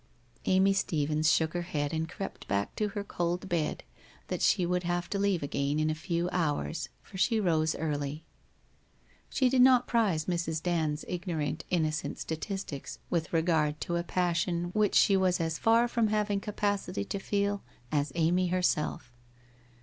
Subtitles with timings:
[0.45, 3.83] .'Amy Stephens shook her head, and crept back to her cold bed,
[4.29, 8.23] that she would have to leave again in a few hours, for she rose early.
[9.29, 10.63] She did not prize Mrs.
[10.63, 16.07] Dand's ignorant, innocent statistics with regard to a passion which she was as far from
[16.07, 17.61] having capacity to feel
[17.91, 19.13] as Amy herself.